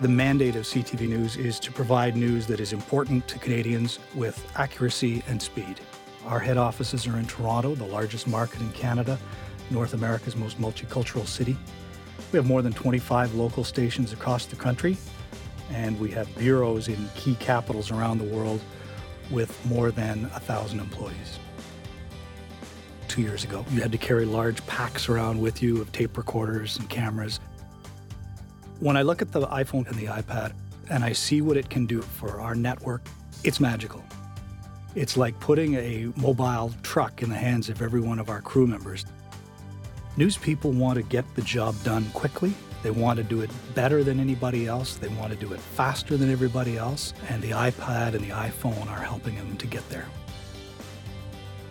[0.00, 4.50] The mandate of CTV News is to provide news that is important to Canadians with
[4.56, 5.78] accuracy and speed.
[6.24, 9.18] Our head offices are in Toronto, the largest market in Canada,
[9.68, 11.54] North America's most multicultural city.
[12.32, 14.96] We have more than 25 local stations across the country,
[15.70, 18.62] and we have bureaus in key capitals around the world
[19.30, 21.38] with more than 1,000 employees.
[23.06, 26.78] Two years ago, you had to carry large packs around with you of tape recorders
[26.78, 27.38] and cameras
[28.80, 30.52] when I look at the iPhone and the iPad
[30.88, 33.02] and I see what it can do for our network,
[33.44, 34.02] it's magical.
[34.94, 38.66] It's like putting a mobile truck in the hands of every one of our crew
[38.66, 39.04] members.
[40.16, 42.54] News people want to get the job done quickly.
[42.82, 44.96] They want to do it better than anybody else.
[44.96, 47.12] They want to do it faster than everybody else.
[47.28, 50.06] And the iPad and the iPhone are helping them to get there.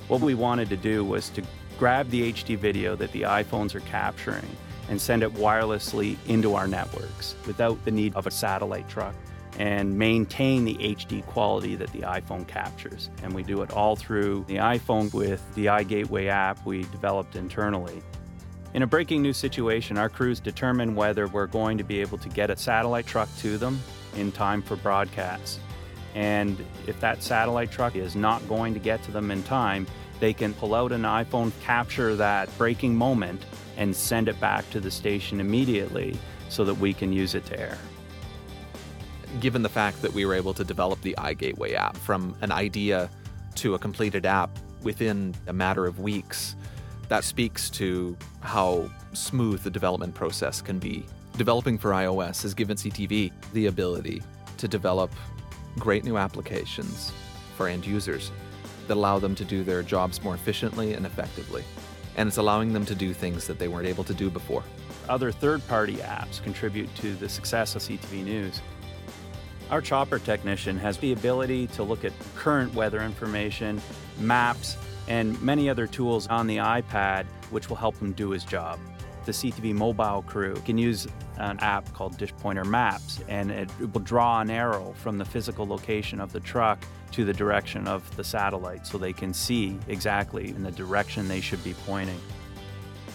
[0.08, 1.42] What we wanted to do was to
[1.80, 4.46] grab the HD video that the iPhones are capturing
[4.90, 9.16] and send it wirelessly into our networks without the need of a satellite truck
[9.58, 13.10] and maintain the HD quality that the iPhone captures.
[13.24, 18.02] And we do it all through the iPhone with the iGateway app we developed internally.
[18.74, 22.30] In a breaking news situation, our crews determine whether we're going to be able to
[22.30, 23.80] get a satellite truck to them
[24.16, 25.60] in time for broadcast.
[26.16, 29.88] And if that satellite truck is not going to get to them in time,
[30.20, 33.44] they can pull out an iPhone, capture that breaking moment,
[33.80, 36.16] and send it back to the station immediately
[36.50, 37.78] so that we can use it to air.
[39.40, 43.10] Given the fact that we were able to develop the iGateway app from an idea
[43.56, 44.50] to a completed app
[44.84, 46.56] within a matter of weeks,
[47.08, 51.06] that speaks to how smooth the development process can be.
[51.38, 54.22] Developing for iOS has given CTV the ability
[54.58, 55.10] to develop
[55.78, 57.14] great new applications
[57.56, 58.32] for end users
[58.88, 61.64] that allow them to do their jobs more efficiently and effectively
[62.20, 64.62] and it's allowing them to do things that they weren't able to do before.
[65.08, 68.62] Other third party apps contribute to the success of CTV News.
[69.72, 73.82] Our chopper technician has the ability to look at current weather information,
[74.20, 74.76] maps,
[75.08, 78.80] and many other tools on the iPad which will help him do his job.
[79.26, 81.08] The CTV mobile crew can use
[81.38, 85.68] an app called Dish Pointer Maps, and it will draw an arrow from the physical
[85.68, 90.50] location of the truck to the direction of the satellite so they can see exactly
[90.50, 92.20] in the direction they should be pointing.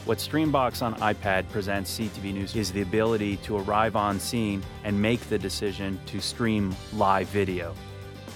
[0.05, 5.01] What Streambox on iPad presents CTV News is the ability to arrive on scene and
[5.01, 7.75] make the decision to stream live video.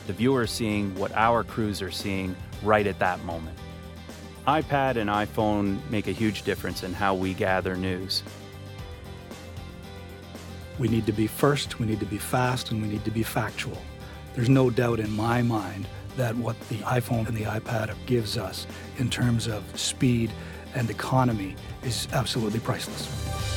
[0.06, 3.58] The viewer is seeing what our crews are seeing right at that moment.
[4.48, 8.22] iPad and iPhone make a huge difference in how we gather news.
[10.78, 13.22] We need to be first, we need to be fast, and we need to be
[13.22, 13.76] factual.
[14.34, 15.86] There's no doubt in my mind
[16.16, 18.66] that what the iPhone and the iPad gives us
[18.97, 20.32] in terms of speed
[20.75, 23.47] and economy is absolutely priceless.